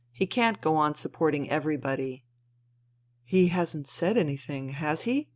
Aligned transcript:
He 0.11 0.25
can't 0.25 0.59
go 0.61 0.77
on 0.77 0.95
supporting 0.95 1.47
everybody." 1.51 2.25
*' 2.81 2.95
He 3.23 3.49
hasn't 3.49 3.87
said 3.87 4.17
anything, 4.17 4.69
has 4.69 5.03
he? 5.03 5.29